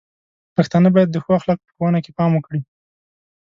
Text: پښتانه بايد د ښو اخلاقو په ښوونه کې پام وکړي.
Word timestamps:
پښتانه 0.55 0.89
بايد 0.93 1.09
د 1.11 1.17
ښو 1.23 1.31
اخلاقو 1.37 1.65
په 1.67 1.71
ښوونه 1.75 1.99
کې 2.03 2.11
پام 2.17 2.31
وکړي. 2.35 2.61